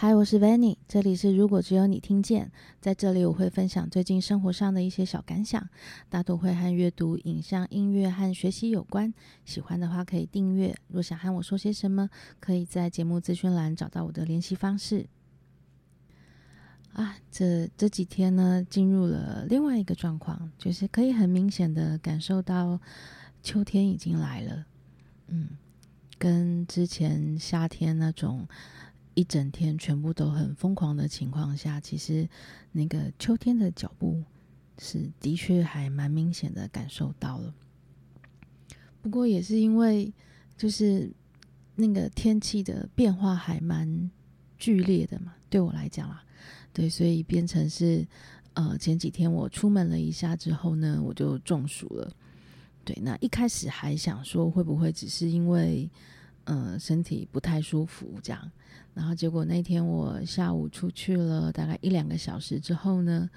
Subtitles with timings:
[0.00, 2.52] 嗨，我是 Vanny，这里是如果只有你听见。
[2.80, 5.68] 在这里，我会分享最近生活上的一些小感想，
[6.08, 9.12] 大多会和阅读、影像、音乐和学习有关。
[9.44, 10.72] 喜欢的话可以订阅。
[10.86, 12.08] 若想和我说些什么，
[12.38, 15.04] 可以在节目资讯栏找到我的联系方式。
[16.92, 22.80] 啊，这这几天呢，进入了另外一个状况，就是可以很明显的感受到
[23.42, 24.64] 秋天已经来了。
[25.26, 25.48] 嗯，
[26.18, 28.46] 跟之前夏天那种。
[29.18, 32.28] 一整天全部都很疯狂的情况下，其实
[32.70, 34.22] 那个秋天的脚步
[34.78, 37.52] 是的确还蛮明显的感受到了。
[39.02, 40.12] 不过也是因为
[40.56, 41.10] 就是
[41.74, 44.08] 那个天气的变化还蛮
[44.56, 46.22] 剧烈的嘛，对我来讲啦，
[46.72, 48.06] 对，所以变成是
[48.52, 52.08] 呃前几天我出门了一下之后呢，我就中暑了。
[52.84, 55.90] 对，那一开始还想说会不会只是因为
[56.48, 58.50] 呃身体不太舒服这样。
[58.94, 63.28] 然后结果那天我下午出去了大概一两个小时之后呢，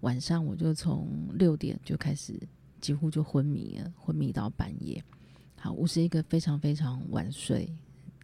[0.00, 2.32] 晚上我就从六点就开始
[2.80, 5.02] 几乎就昏迷了，昏迷到半夜。
[5.58, 7.70] 好，我是一个非常非常晚睡，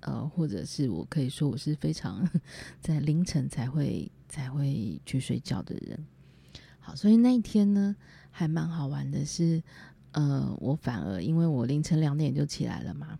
[0.00, 2.26] 呃，或者是我可以说我是非常
[2.80, 6.06] 在凌晨才会才会去睡觉的人。
[6.80, 7.94] 好，所以那一天呢
[8.30, 9.62] 还蛮好玩的是，
[10.12, 13.18] 呃，我反而因为我凌晨两点就起来了嘛，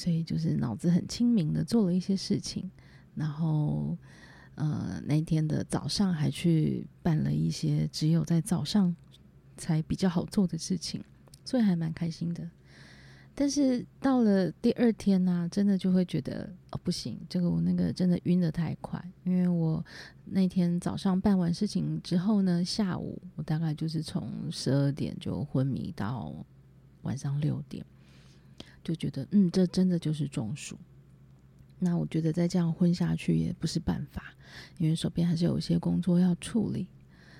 [0.00, 2.70] 所以就是脑子很清明的做了一些事情。
[3.14, 3.98] 然后，
[4.54, 8.96] 呃，那天的早上还去办了一些只有在早上
[9.58, 11.04] 才比较好做的事情，
[11.44, 12.48] 所以还蛮开心的。
[13.34, 19.84] 但是到了第二天呢，真的就会觉得哦，不行，这个我那个真的晕得太快，因为我
[20.24, 26.34] 那天早上办完事情之后呢，下午我大概就是从十二点就昏迷到
[27.02, 27.84] 晚上六点，
[28.82, 30.76] 就觉得嗯，这真的就是中暑。
[31.78, 34.34] 那我觉得再这样混下去也不是办法，
[34.76, 36.86] 因为手边还是有一些工作要处理，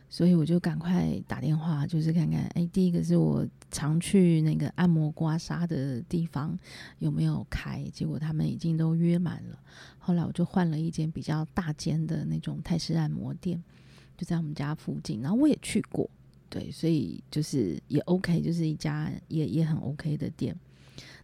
[0.09, 6.59] 所以我就赶快打电话，就是看看，哎，第一个是我常去那个按摩刮痧的地方
[7.01, 9.59] 有没有开，结果他们已经都约满了。
[9.99, 13.63] 后来我就换了一间比较大间的那种泰式按摩店，
[14.17, 16.09] 就在我们家附近，然后我也去过，
[16.49, 20.59] 对，所以就是也 OK，就是一家也也很 OK 的店。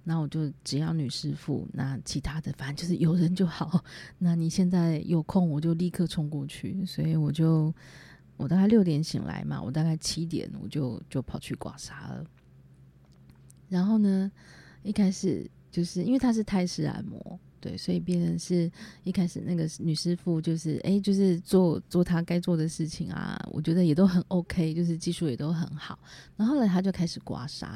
[0.08, 3.84] 那我就只要女师傅，那其他的反正就是有人就好。
[4.18, 6.86] 那你现在有空，我就立刻冲过去。
[6.86, 7.74] 所以我就
[8.36, 12.24] 我大概六点醒来嘛，我大概七点我就就跑去刮痧了。
[13.68, 14.30] 然后呢，
[14.84, 18.70] 一开始就是因为他是泰式按摩，对，所以变成是
[19.02, 25.98] 一开始那个女师傅就是哎，就是做做她该做的事情啊，我觉得也都很 OK，就是技术也都很好。
[26.36, 27.66] 然后后来他就开始刮痧。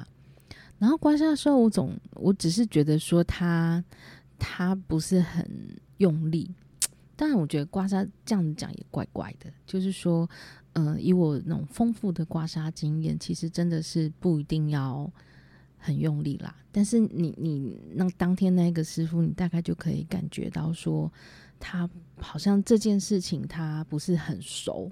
[0.81, 3.85] 然后刮痧的时候，我总我只是觉得说他
[4.39, 5.47] 他不是很
[5.99, 6.51] 用力，
[7.15, 9.53] 但我觉得刮痧这样子讲也怪怪的。
[9.67, 10.29] 就是说，
[10.73, 15.09] 嗯、以我那种丰富的刮痧经验，其实真的是不一定要
[15.77, 16.57] 很用力啦。
[16.73, 21.13] 但是你你那当天那个师傅，你大概就可以感觉到说，
[21.59, 21.87] 他
[22.17, 24.91] 好像这件事情他不是很熟，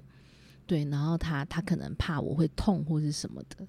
[0.67, 3.65] 对，然后他他可能怕我会痛或是什么的。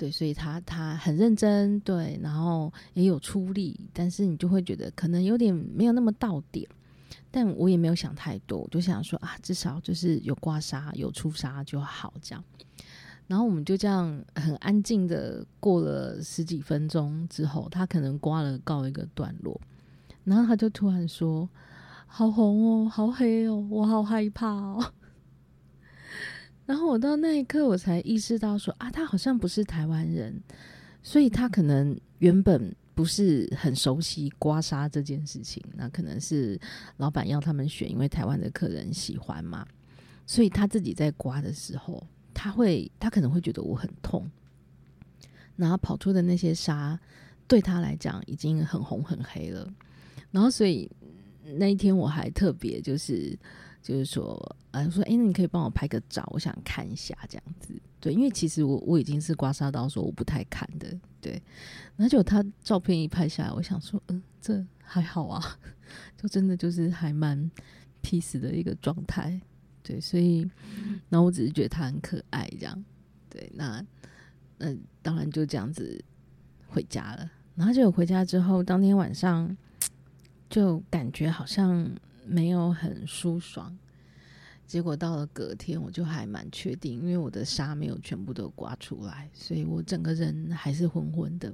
[0.00, 6.66] 对，所以他他很认真，对，然后也有出力，但是你就会觉得可能有点没有那么到点，
[7.30, 12.42] 但我也没有想太多，我就想说啊，至少就是有刮痧有出痧就好这样。
[13.26, 19.60] 然后我们就这样很安静的过了十几分钟之后，他可能刮了告一个段落，
[20.24, 21.46] 然后他就突然说
[22.08, 24.92] ：“好红哦，好黑哦，我好害怕哦。”
[26.70, 30.40] 然后我到那一刻，我才意识到说啊，他好像不是台湾人，
[31.02, 35.60] 所以他可能原本不是很熟悉刮痧这件事情。
[35.74, 36.56] 那可能是
[36.98, 39.66] 老板要他们选，因为台湾的客人喜欢嘛，
[40.26, 44.30] 所以他自己在刮的时候，他会他可能会觉得我很痛，
[45.56, 46.96] 然后跑出的那些痧
[47.48, 49.68] 对他来讲已经很红很黑了。
[50.30, 50.88] 然后所以
[51.56, 53.36] 那一天我还特别就是。
[53.82, 57.72] 就是说，呃，说，哎，那你可以帮我拍个照，我想看一下这样子。
[57.98, 60.86] 对，因为其实我我已经是刮痧到说我不太看的，
[61.20, 61.32] 对。
[61.96, 65.58] 然后就他照片一拍下来，我想说，嗯，这还好啊，
[66.16, 67.50] 就真的就是还蛮
[68.02, 69.40] peace 的一个状态，
[69.82, 70.00] 对。
[70.00, 70.48] 所以，
[71.08, 72.84] 然后我只是觉得他很可爱，这样。
[73.28, 73.84] 对，那
[74.58, 76.02] 那当然就这样子
[76.68, 77.30] 回家了。
[77.54, 79.56] 然后就回家之后，当天晚上
[80.50, 81.90] 就感觉好像。
[82.26, 83.76] 没有很舒爽，
[84.66, 91.52] 结果到了隔天，我就还蛮确定，因为我的痧没有全部都刮出来，所以我整个人还是昏昏的。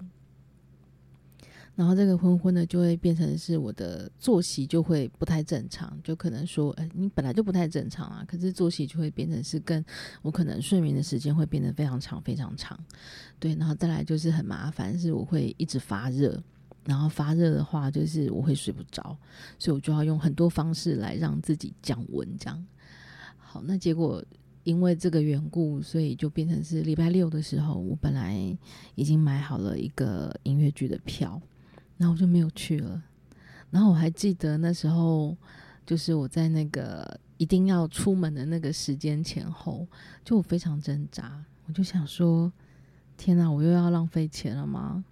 [1.75, 9.85] 然后这个昏昏的就会变成是我的作息就会不太正常，就可能说，哎，你本来就不太正常啊，可是作息就会变成是跟
[10.23, 12.83] 我可能睡眠的时间会变得非常长非常长，
[13.39, 16.43] 对，然后再来就是很麻烦，是我会一直发热，
[16.87, 19.15] 然后发热的话就是我会睡不着，
[19.59, 22.67] 所以我就要用很多方式来让自己降温，这样。
[23.37, 24.25] 好，那结果。
[24.67, 28.35] 因为这个缘故，所以就变成是礼拜六的时候，我本来
[28.97, 31.41] 已经买好了一个音乐剧的票，
[31.97, 33.01] 然后我就没有去了。
[33.71, 35.37] 然后我还记得那时候，
[35.87, 39.87] 就是我在那个一定要出门的那个时间前后，
[40.25, 42.53] 就我非常挣扎，我就想说：
[43.17, 45.05] 天哪，我又要浪费钱了吗？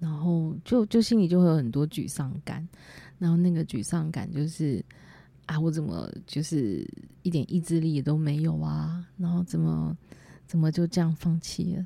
[0.00, 2.68] 然后就就心里就会有很多沮丧感，
[3.20, 4.84] 然后那个沮丧感就是。
[5.46, 6.88] 啊，我怎么就是
[7.22, 9.04] 一点意志力也都没有啊？
[9.16, 9.98] 然后怎么
[10.46, 11.84] 怎么就这样放弃了？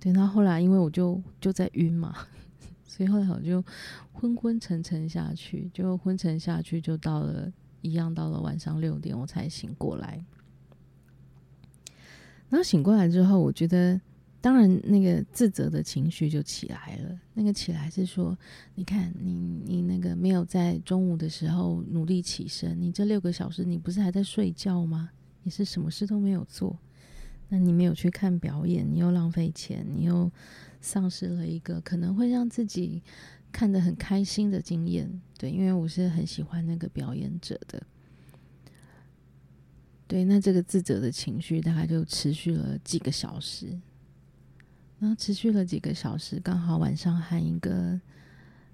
[0.00, 2.16] 对，然后后来因为我就就在晕嘛，
[2.88, 3.62] 所以后来我就
[4.10, 7.52] 昏昏沉沉下去，就昏沉下去，就到了
[7.82, 10.24] 一样到了晚上六点我才醒过来。
[12.48, 14.00] 然后醒过来之后，我觉得。
[14.48, 17.20] 当然，那个自责的情绪就起来了。
[17.34, 18.34] 那个起来是说，
[18.76, 19.34] 你看，你
[19.66, 25.10] 你那个没有在中午的时候努力起身，你这六个小时你不是还在睡觉吗？
[25.42, 26.78] 你是什么事都没有做，
[27.50, 30.32] 那你没有去看表演，你又浪费钱，你又
[30.80, 33.02] 丧失了一个可能会让自己
[33.52, 35.20] 看得很开心的经验。
[35.36, 37.82] 对，因为我是很喜欢那个表演者的。
[40.06, 43.78] 对，那这个自责的情绪大概就持续了几个小时。
[45.00, 48.00] 然后持续了几个小时，刚好晚上和一个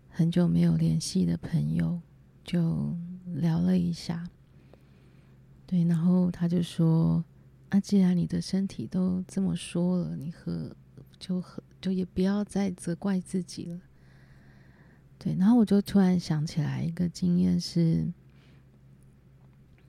[0.08, 2.00] 很久没有联系的朋友
[2.42, 2.96] 就
[3.34, 4.26] 聊了一下，
[5.66, 7.22] 对，然后他就说
[7.68, 10.74] ：“啊，既然你的身体都这么说了，你喝
[11.18, 13.78] 就喝，就也不要再责怪自己了。”
[15.20, 18.10] 对，然后我就突然想起来一个经验是，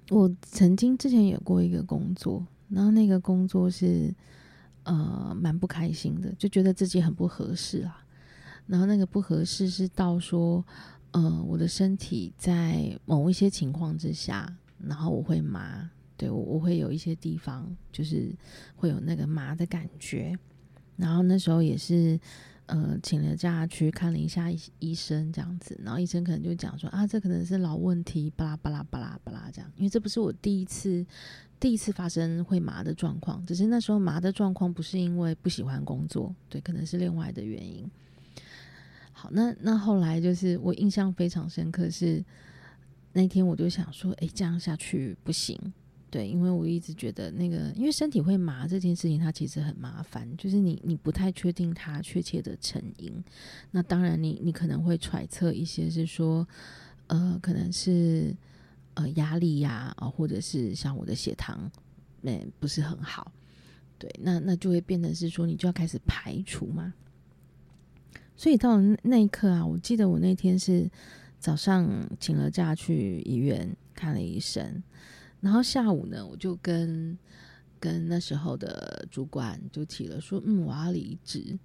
[0.09, 4.13] 我曾经之前有过一个工作，然后那个工作是。
[4.85, 8.03] 呃，蛮不开心的，就觉得自己很不合适啊。
[8.65, 10.65] 然后那个不合适是到说，
[11.11, 15.87] 呃，我的身体在某一些情况之下，然后我会麻，
[16.17, 18.33] 对，我会有一些地方就是
[18.75, 20.35] 会有那个麻的感觉。
[20.97, 22.19] 然后那时候也是，
[22.67, 24.47] 呃，请了假去看了一下
[24.79, 25.79] 医生，这样子。
[25.83, 29.71] 然后医生可能就讲说啊，这可能是老问题，巴拉巴拉巴拉巴拉这样。
[29.77, 31.05] 因为这不是我第一次。
[31.57, 37.89] 第一次发生会麻的状况，只是那时候麻的状况不是因为不喜欢工作，对，可能是另外的原因。
[39.13, 42.23] 好，那那后来就是我印象非常深刻是
[43.13, 45.57] 那天我就想说，哎，这样下去不行，
[46.15, 53.11] 对，因为我一直觉得那个，因为身体会麻这件事情，它其实很麻烦，就是你你不太确定它确切的成因。
[53.71, 56.47] 那当然你，你可能会揣测一些是说，
[57.07, 58.33] 呃，可能是。
[58.97, 61.69] 呃，压力呀，啊，或者是像我的血糖，
[62.21, 63.29] 没不是很好，
[63.99, 66.93] 对，那那就会变成是说，你就要开始排除嘛。
[68.37, 70.89] 所以到了那一刻啊，我记得我那天是
[71.41, 74.81] 早上请了假去医院看了医生，
[75.41, 77.17] 然后下午呢，我就跟
[77.79, 81.57] 跟那时候的主管就提了说，嗯，我要离职。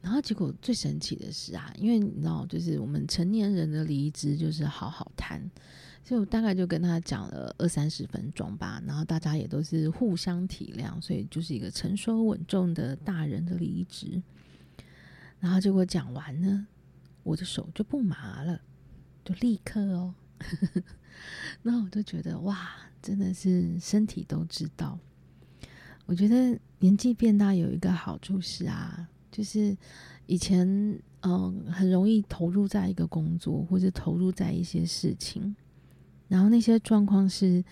[0.00, 5.42] 然后结果最神奇的是啊，因为你知道，就是我们成年人的离职就是好好谈。
[6.04, 14.22] 所以我大概就跟他讲了二三十分钟吧，然后大家也都是互相体谅，所以就是一个成熟稳重的大人的离职。
[15.38, 16.66] 然后结果讲完呢，
[17.24, 18.62] 我的手就不麻了，
[19.22, 20.14] 就立刻哦。
[21.62, 22.70] 那我就觉得哇，
[23.02, 24.98] 真的是身体都知道。
[26.06, 29.76] 我觉得年纪变大有一个好处是啊，就是
[30.26, 30.66] 以前
[31.20, 35.54] 嗯很容易投入在一个工作，或者投入在一些事情。
[36.28, 37.64] 然后那些状况是，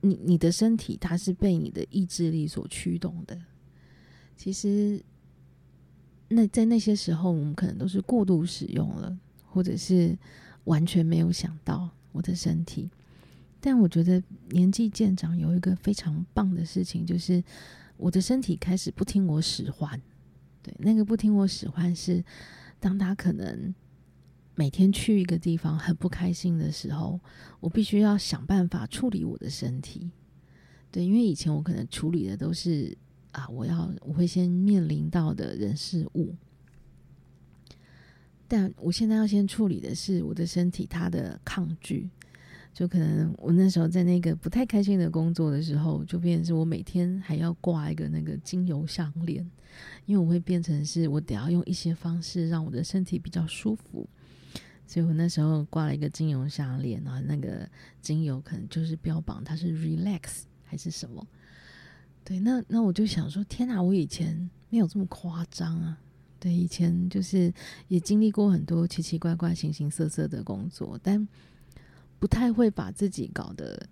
[0.00, 3.36] 你你的身体它是被你的意志力所驱动的。
[4.36, 5.02] 其实，
[6.28, 10.16] 那在那些时候，我们可能都是过度使用了，或者是
[10.66, 12.88] 完全没有想到我的身体。
[13.60, 17.42] 但我觉得年纪渐长有一个非常棒的事情，就是
[17.96, 20.00] 我的身体开始不听我使唤。
[20.62, 22.24] 对，那个不听我使唤是，
[22.78, 23.74] 当他可能。
[24.58, 27.20] 每天去一个地方很不开心的时候，
[27.60, 30.10] 我必须要想办法处理我的身体。
[30.90, 32.96] 对，因为以前我可能处理的都是
[33.32, 36.34] 啊，我要我会先面临到的人事物，
[38.48, 42.08] 但我现在要先处理的是我的身体它的抗拒。
[42.72, 49.50] 就可能我那时候在那个不太开心的工作的时候，就变成是我每天还要挂一个那个精油项链，
[50.04, 54.06] 因为我会变成是我得要用一些方式让我的身体比较舒服，
[54.86, 57.66] 所以我那时候挂了一个精油项链，然后那个
[58.02, 61.26] 精油可能就是标榜它是 relax 还是什么。
[62.24, 65.98] 对，那那我就想说，天哪，我以前没有这么夸张啊。
[66.46, 67.52] 对，以前就是
[67.88, 71.26] 也经历过很多奇奇怪怪、形形色色的工作，但
[72.20, 73.84] 不太会把自己搞得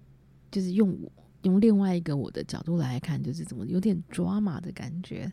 [0.52, 1.11] 就是用我
[1.42, 5.32] 用另外一个我的角度来看，就是怎么有点 drama 的感觉。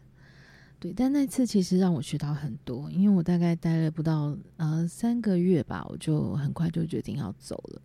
[0.80, 7.82] 对，但那次其实让我学到很多，因为我大概待了不到呃三个月吧，我就很快就决定要走了。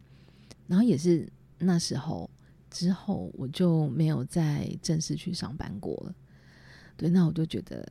[0.66, 2.30] 然后也是那时候。
[2.68, 6.14] 之后我就没有再正式去上班过了，
[6.96, 7.90] 对，那我就觉得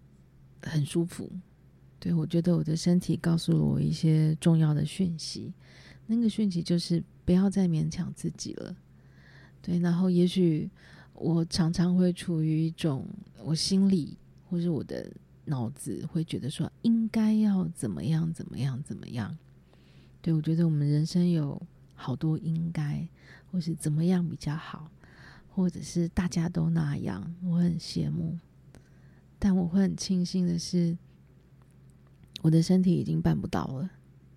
[0.65, 1.31] 很舒服。
[1.99, 5.53] 对，我觉得我的身体告诉了我一些重要的讯息，
[6.07, 8.75] 那个讯息就是不要再勉强自己了。
[9.61, 10.69] 对，然后也许
[11.13, 13.07] 我常常会处于一种
[13.43, 14.17] 我心里
[14.49, 15.09] 或是我的
[15.45, 19.37] 脑子会觉得说应该要怎么样怎么样怎么样。
[20.21, 21.61] 对，我觉得我们人生有
[21.93, 23.07] 好多应该。
[23.51, 24.91] 或是怎么样比较好，
[25.47, 28.37] 或者是大家都那样，我很羡慕。
[29.37, 30.97] 但我会很庆幸的是，
[32.41, 33.89] 我的身体已经办不到了。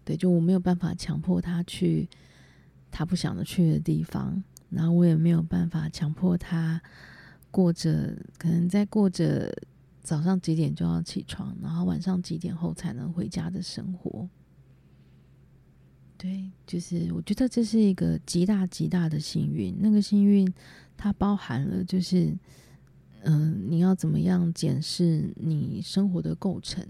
[0.04, 2.08] 对，就我没有办法强迫他去
[2.90, 6.80] 他不想去的地方，然后我也没有办法强迫他
[7.50, 9.52] 过着可能在过着
[10.02, 14.28] 早上几点就要起床，然后晚上几点后才能回家的生活。
[16.16, 19.76] 对，就是我觉得这是一个极大极大的幸运。
[19.78, 20.50] 那个幸运，
[20.96, 22.36] 它包含了就是，
[23.22, 26.86] 嗯、你要怎么样检视你生活的构成，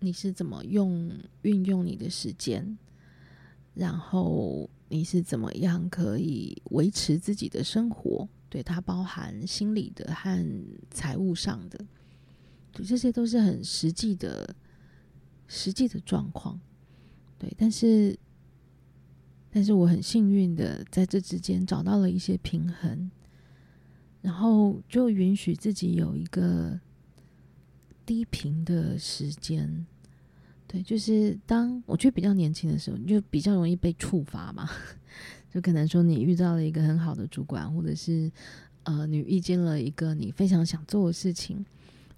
[0.00, 1.12] 你是怎么用
[1.42, 2.76] 运用你的时间，
[3.74, 8.28] 然后你是怎么样可以维持自己的生活。
[8.48, 11.84] 对，它包含心理的和财务上的，
[12.72, 14.54] 对，这些都是很实际的、
[15.48, 16.58] 实际的状况。
[17.38, 18.16] 对，但是，
[19.50, 23.10] 但是我很幸运的在这之间找到了一些平衡，
[24.22, 26.78] 然后就允许自己有一个
[28.04, 29.86] 低频的时间。
[30.68, 34.68] 对，就是当我觉得比较年轻的时候，就比较容易被触发嘛，
[35.48, 38.30] 就可能说你遇到了一个很好的主管，或者是
[38.82, 41.64] 呃，你遇见了一个你非常想做的事情，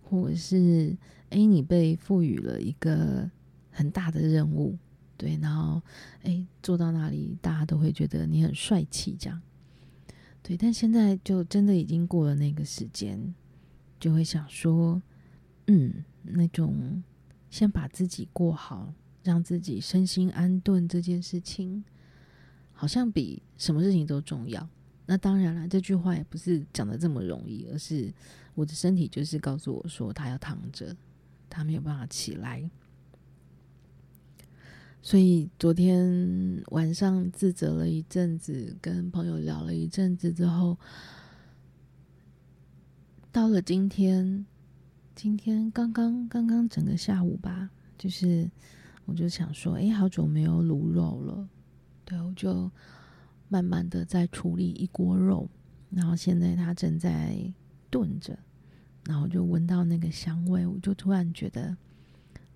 [0.03, 0.97] 或者是
[1.29, 3.31] 诶，你被赋予了一个
[3.71, 4.79] 很大的任务。
[5.19, 5.83] 对，然后
[6.23, 9.39] 哎，做到那里，大家都会觉得你很帅气，这样。
[10.49, 13.35] 对，但现在就真的已经过了那个时间，
[14.01, 15.03] 就会想说，
[15.67, 17.03] 嗯，那种
[17.51, 21.85] 先把自己过好，让自己身心安顿这件事情，
[22.73, 24.67] 好像比什么事情都重要。
[25.05, 28.11] 那当然了，这句话也不是讲得这么容易，而是
[28.55, 30.97] 我的身体就是告诉我说，他要躺着，
[31.51, 32.71] 他没有办法起来。
[35.01, 40.77] 所以昨天晚上自责了一阵子，跟朋友聊了一阵子之后，
[43.33, 44.45] 到了今天，
[45.15, 48.51] 今天刚刚刚刚整个下午吧，就是
[49.07, 51.49] 我就想说，哎，好久没有卤肉了，
[52.05, 52.71] 对，我就
[53.49, 55.49] 慢慢的在处理一锅肉，
[55.91, 57.51] 然后现在它正在
[57.89, 58.37] 炖着，
[59.05, 61.75] 然后就闻到那个香味，我就突然觉得。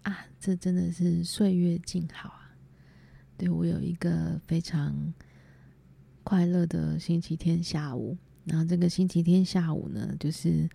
[0.03, 2.57] 啊，这真的是岁月静好啊！
[3.37, 5.15] 对，我有一个非常
[6.25, 10.69] 快乐的星期天下午，然后这个星期天下午呢，就是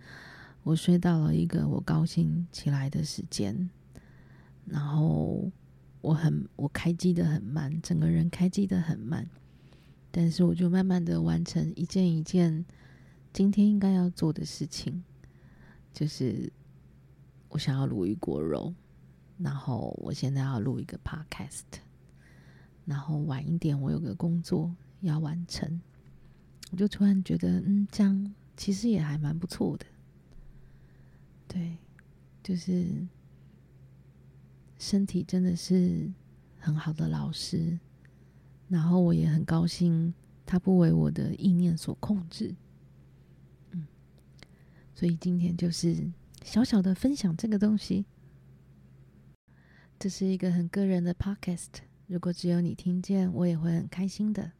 [0.62, 3.68] 我睡到了一个我高兴起来的时间，
[4.64, 5.50] 然后
[6.00, 9.28] 我很我开机的很慢，整个人开机的很慢，
[10.10, 12.64] 但是我就慢慢的完成一件一件
[13.32, 15.04] 今天应该要做的事情，
[15.92, 16.50] 就是
[17.50, 18.72] 我想要卤一锅肉。
[19.38, 21.62] 然后我现在要录一个 podcast，
[22.84, 25.80] 然后晚一点我有个工作要完成，
[26.72, 29.86] 我就突然觉得，嗯，这样其实也还蛮不错的。
[31.46, 31.78] 对，
[32.42, 33.06] 就是
[34.76, 36.10] 身体真的是
[36.58, 37.78] 很好的老师，
[38.68, 40.12] 然后我也很高兴，
[40.44, 42.54] 他不为我的意念所控制。
[43.70, 43.86] 嗯，
[44.94, 46.10] 所以今天就是
[46.42, 48.04] 小小的分享这个东西。
[49.98, 54.52] 这是一个很个人的 podcast，如果只有你听见，我也会很开心的。